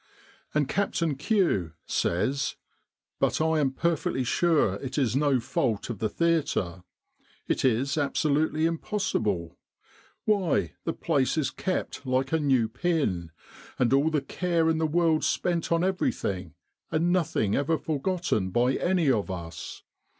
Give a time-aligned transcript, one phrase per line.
[0.55, 2.55] 'And Captain Q x says
[3.19, 6.81] But I am perfectly sure it is no fault of the theatre!
[7.47, 9.59] It is absolutely impossible!
[10.25, 10.71] Why, the With the R.A.M.C.
[10.71, 13.31] in Egypt place is kept like a new pin!
[13.77, 16.55] And all the care in the world spent on everything,
[16.89, 19.83] and nothing ever forgotten by any of us.